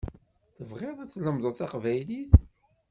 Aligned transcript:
Tebɣiḍ 0.57 0.97
ad 0.99 1.09
tlemded 1.09 1.53
taqbaylit? 1.55 2.31